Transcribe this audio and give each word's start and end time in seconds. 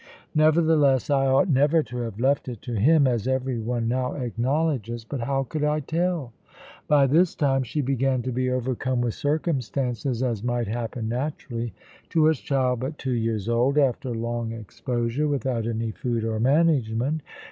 Nevertheless 0.33 1.11
I 1.11 1.27
ought 1.27 1.47
never 1.47 1.83
to 1.83 1.97
have 1.97 2.19
left 2.19 2.49
it 2.49 2.59
to 2.63 2.73
Him, 2.73 3.05
as 3.05 3.27
every 3.27 3.59
one 3.59 3.87
now 3.87 4.13
acknowledges. 4.13 5.05
But 5.05 5.19
how 5.19 5.43
could 5.43 5.63
I 5.63 5.79
tell? 5.79 6.33
By 6.87 7.05
this 7.05 7.35
time 7.35 7.61
she 7.61 7.81
began 7.81 8.23
to 8.23 8.31
be 8.31 8.49
overcome 8.49 9.01
with 9.01 9.13
circumstances, 9.13 10.23
as 10.23 10.41
might 10.43 10.65
happen 10.67 11.07
naturally 11.07 11.75
to 12.09 12.29
a 12.29 12.33
child 12.33 12.79
but 12.79 12.97
two 12.97 13.11
years 13.13 13.47
old, 13.47 13.77
after 13.77 14.09
long 14.09 14.53
exposure 14.53 15.27
without 15.27 15.67
any 15.67 15.91
food 15.91 16.23
or 16.25 16.39
management. 16.39 17.21